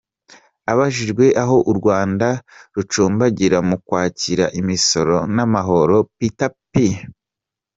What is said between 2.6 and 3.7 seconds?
rucumbagira